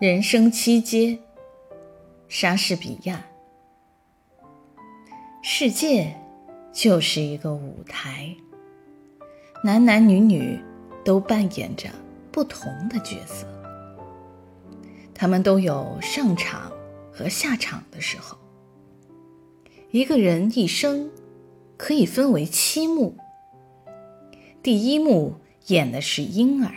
[0.00, 1.16] 人生七阶，
[2.26, 3.24] 莎士比亚。
[5.40, 6.12] 世界
[6.72, 8.34] 就是一个舞台，
[9.62, 10.58] 男男女女
[11.04, 11.88] 都扮演着
[12.32, 13.46] 不同的角色，
[15.14, 16.72] 他们都有上场
[17.12, 18.36] 和下场的时候。
[19.92, 21.08] 一个人一生
[21.76, 23.16] 可以分为七幕，
[24.60, 25.36] 第一幕
[25.68, 26.74] 演的是婴儿。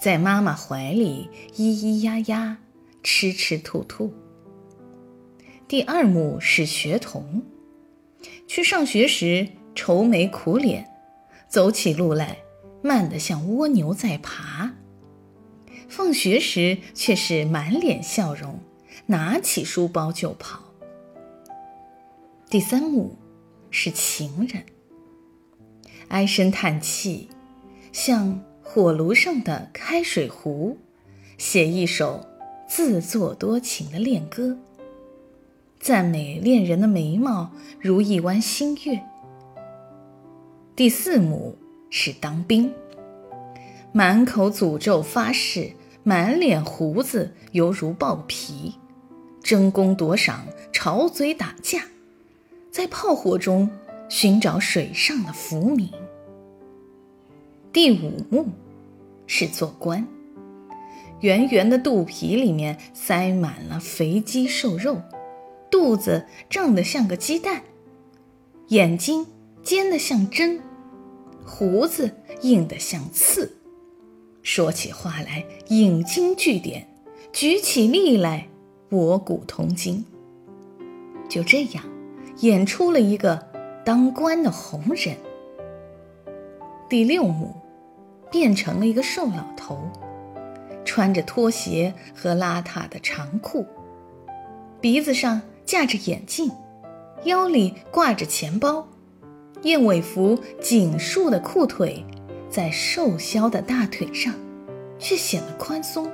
[0.00, 2.56] 在妈妈怀里咿咿呀呀，
[3.02, 4.10] 吃吃吐吐。
[5.68, 7.42] 第二幕是学童，
[8.46, 10.90] 去上学时愁眉苦脸，
[11.50, 12.38] 走起路来
[12.82, 14.70] 慢得像蜗牛在爬；
[15.86, 18.58] 放学时却是满脸笑容，
[19.04, 20.62] 拿起书包就跑。
[22.48, 23.18] 第三幕
[23.70, 24.64] 是情人，
[26.08, 27.28] 唉声叹气，
[27.92, 28.42] 像。
[28.72, 30.78] 火炉上的开水壶，
[31.36, 32.24] 写一首
[32.68, 34.56] 自作多情的恋歌，
[35.80, 39.02] 赞美恋人的眉毛如一弯新月。
[40.76, 41.58] 第四幕
[41.90, 42.72] 是当兵，
[43.90, 45.72] 满口诅咒发誓，
[46.04, 48.76] 满脸胡子犹如豹皮，
[49.42, 51.82] 争功夺赏，吵嘴打架，
[52.70, 53.68] 在炮火中
[54.08, 55.90] 寻找水上的浮名。
[57.72, 58.48] 第五幕
[59.28, 60.04] 是做官，
[61.20, 65.00] 圆圆的肚皮里面塞满了肥鸡瘦肉，
[65.70, 67.62] 肚子胀得像个鸡蛋，
[68.68, 69.24] 眼睛
[69.62, 70.60] 尖得像针，
[71.46, 72.12] 胡子
[72.42, 73.56] 硬得像刺，
[74.42, 76.88] 说起话来引经据典，
[77.32, 78.48] 举起例来
[78.88, 80.04] 博古通今。
[81.28, 81.84] 就这样，
[82.40, 83.46] 演出了一个
[83.84, 85.16] 当官的红人。
[86.88, 87.54] 第六幕。
[88.30, 89.78] 变成了一个瘦老头，
[90.84, 93.66] 穿着拖鞋和邋遢的长裤，
[94.80, 96.50] 鼻子上架着眼镜，
[97.24, 98.86] 腰里挂着钱包，
[99.62, 102.04] 燕尾服紧束的裤腿
[102.48, 104.34] 在瘦削的大腿上，
[104.98, 106.10] 却显得宽松。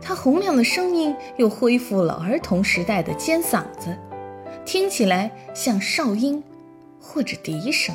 [0.00, 3.96] 他洪亮的声音又恢复了儿童时代的尖嗓子，
[4.64, 6.42] 听起来像哨音
[7.00, 7.94] 或者笛声。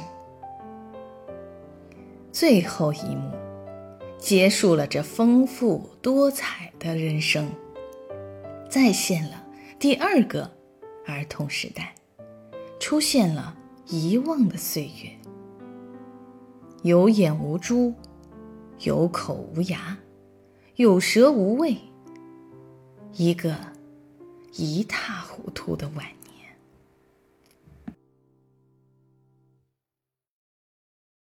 [2.33, 3.31] 最后一幕，
[4.17, 7.47] 结束了这丰富多彩的人生，
[8.67, 9.45] 再现了
[9.77, 10.51] 第二个
[11.05, 11.93] 儿童时代，
[12.79, 13.55] 出现了
[13.85, 15.11] 遗忘的岁月。
[16.81, 17.93] 有眼无珠，
[18.79, 19.95] 有口无牙，
[20.77, 21.77] 有舌无味，
[23.13, 23.55] 一个
[24.53, 26.22] 一塌糊涂的晚年。